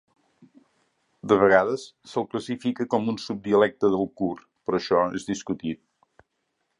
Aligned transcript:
De 1.31 1.37
vegades 1.41 1.83
se'l 2.13 2.25
classifica 2.31 2.89
com 2.95 3.13
un 3.13 3.21
subdialecte 3.25 3.93
del 3.97 4.09
kurd, 4.23 4.49
però 4.69 4.79
això 4.81 5.03
és 5.21 5.29
discutit. 5.33 6.27